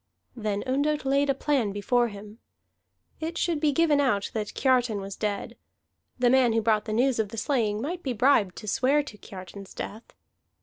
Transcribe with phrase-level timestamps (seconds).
[0.35, 2.39] Then Ondott laid a plan before him.
[3.19, 5.55] It should be given out that Kiartan was dead:
[6.17, 9.17] the man who brought the news of the slaying might be bribed to swear to
[9.19, 10.11] Kiartan's death.